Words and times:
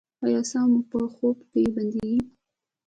ایا 0.25 0.41
ساه 0.49 0.65
مو 0.71 0.81
په 0.89 0.99
خوب 1.13 1.37
کې 1.49 1.61
بندیږي؟ 1.75 2.19